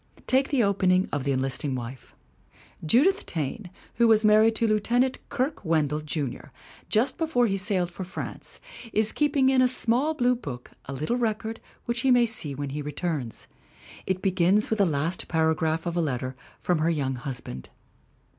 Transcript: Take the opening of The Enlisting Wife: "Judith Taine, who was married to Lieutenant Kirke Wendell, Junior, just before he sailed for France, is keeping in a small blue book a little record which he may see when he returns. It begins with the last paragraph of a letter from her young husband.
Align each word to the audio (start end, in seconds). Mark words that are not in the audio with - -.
Take 0.25 0.49
the 0.49 0.63
opening 0.63 1.07
of 1.11 1.25
The 1.25 1.31
Enlisting 1.31 1.75
Wife: 1.75 2.15
"Judith 2.83 3.23
Taine, 3.27 3.69
who 3.97 4.07
was 4.07 4.25
married 4.25 4.55
to 4.55 4.67
Lieutenant 4.67 5.19
Kirke 5.29 5.63
Wendell, 5.63 5.99
Junior, 6.01 6.51
just 6.89 7.19
before 7.19 7.45
he 7.45 7.55
sailed 7.55 7.91
for 7.91 8.03
France, 8.03 8.59
is 8.93 9.11
keeping 9.11 9.49
in 9.49 9.61
a 9.61 9.67
small 9.67 10.15
blue 10.15 10.35
book 10.35 10.71
a 10.85 10.93
little 10.93 11.17
record 11.17 11.59
which 11.85 11.99
he 11.99 12.09
may 12.09 12.25
see 12.25 12.55
when 12.55 12.71
he 12.71 12.81
returns. 12.81 13.45
It 14.07 14.23
begins 14.23 14.71
with 14.71 14.79
the 14.79 14.87
last 14.87 15.27
paragraph 15.27 15.85
of 15.85 15.95
a 15.95 16.01
letter 16.01 16.35
from 16.59 16.79
her 16.79 16.89
young 16.89 17.13
husband. 17.13 17.69